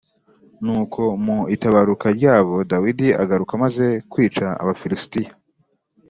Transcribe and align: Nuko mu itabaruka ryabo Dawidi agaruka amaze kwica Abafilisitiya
Nuko 0.63 1.01
mu 1.25 1.37
itabaruka 1.55 2.05
ryabo 2.17 2.55
Dawidi 2.71 3.07
agaruka 3.23 3.51
amaze 3.57 3.85
kwica 4.11 4.45
Abafilisitiya 4.61 5.31